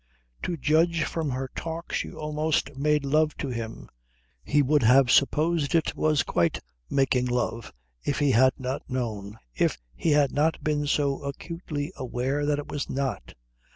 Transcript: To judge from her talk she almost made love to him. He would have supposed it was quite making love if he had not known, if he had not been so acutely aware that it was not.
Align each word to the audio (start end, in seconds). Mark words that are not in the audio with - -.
To 0.41 0.57
judge 0.57 1.03
from 1.03 1.29
her 1.29 1.51
talk 1.53 1.93
she 1.93 2.11
almost 2.11 2.75
made 2.75 3.05
love 3.05 3.37
to 3.37 3.49
him. 3.49 3.87
He 4.43 4.63
would 4.63 4.81
have 4.81 5.11
supposed 5.11 5.75
it 5.75 5.95
was 5.95 6.23
quite 6.23 6.59
making 6.89 7.27
love 7.27 7.71
if 8.03 8.17
he 8.17 8.31
had 8.31 8.53
not 8.59 8.81
known, 8.89 9.37
if 9.53 9.77
he 9.95 10.09
had 10.13 10.31
not 10.31 10.63
been 10.63 10.87
so 10.87 11.21
acutely 11.21 11.93
aware 11.97 12.47
that 12.47 12.57
it 12.57 12.67
was 12.67 12.89
not. 12.89 13.35